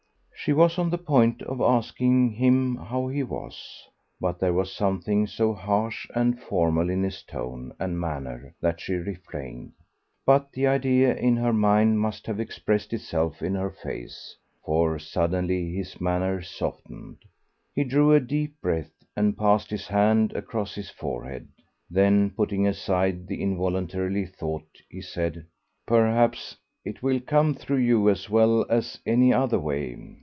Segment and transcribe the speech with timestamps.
[0.43, 3.87] She was on the point of asking him how he was.
[4.19, 8.95] But there was something so harsh and formal in his tone and manner that she
[8.95, 9.73] refrained.
[10.25, 14.35] But the idea in her mind must have expressed itself in her face,
[14.65, 17.17] for suddenly his manner softened.
[17.75, 21.47] He drew a deep breath, and passed his hand across his forehead.
[21.87, 25.45] Then, putting aside the involuntary thought, he said
[25.85, 30.17] "Perhaps it will come through you as well as any other way.